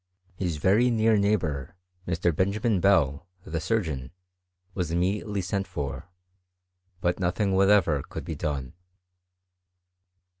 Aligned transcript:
His 0.35 0.57
very 0.57 0.89
near 0.89 1.15
neighbour, 1.15 1.75
Mr. 2.07 2.35
Benjamin 2.35 2.79
Bell, 2.79 3.27
the 3.43 3.61
surgeon, 3.61 4.09
was 4.73 4.89
immediately 4.89 5.43
sent 5.43 5.67
for; 5.67 6.09
but 7.01 7.17
no^ 7.17 7.31
thing 7.31 7.51
whatever 7.53 8.01
could 8.01 8.25
be 8.25 8.33
done. 8.33 8.73